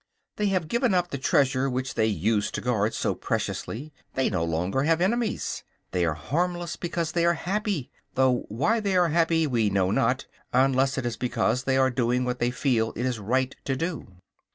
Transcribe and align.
They 0.37 0.47
have 0.47 0.67
given 0.67 0.95
up 0.95 1.11
the 1.11 1.19
treasure 1.19 1.69
which 1.69 1.93
they 1.93 2.07
used 2.07 2.55
to 2.55 2.61
guard 2.61 2.95
so 2.95 3.13
preciously; 3.13 3.93
they 4.15 4.31
no 4.31 4.43
longer 4.43 4.81
have 4.81 4.99
enemies. 4.99 5.63
They 5.91 6.05
are 6.05 6.15
harmless 6.15 6.75
because 6.75 7.11
they 7.11 7.23
are 7.23 7.35
happy; 7.35 7.91
though 8.15 8.45
why 8.49 8.79
they 8.79 8.95
are 8.97 9.09
happy 9.09 9.45
we 9.45 9.69
know 9.69 9.91
not, 9.91 10.25
unless 10.53 10.97
it 10.97 11.03
be 11.03 11.09
because 11.27 11.65
they 11.65 11.77
are 11.77 11.91
doing 11.91 12.25
what 12.25 12.39
they 12.39 12.49
feel 12.49 12.93
it 12.95 13.05
is 13.05 13.19
right 13.19 13.55
to 13.65 13.75
do. 13.75 14.07